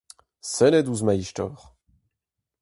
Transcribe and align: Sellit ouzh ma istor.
Sellit 0.53 0.87
ouzh 0.91 1.03
ma 1.05 1.13
istor. 1.23 1.59